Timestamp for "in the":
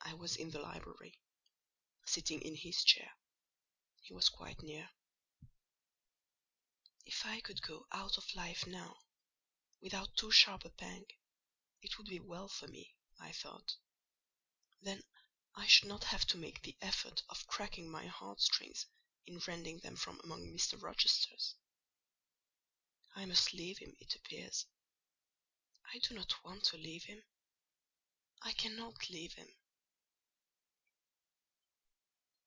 0.36-0.58